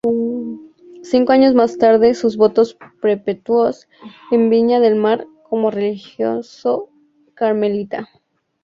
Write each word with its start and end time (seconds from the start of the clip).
Cinco 1.03 1.31
años 1.31 1.53
más 1.53 1.77
tarde 1.77 2.15
sus 2.15 2.35
votos 2.35 2.75
perpetuos 3.03 3.87
en 4.31 4.49
Viña 4.49 4.79
del 4.79 4.95
Mar 4.95 5.27
como 5.47 5.69
Religioso 5.69 6.89
Carmelita. 7.35 8.09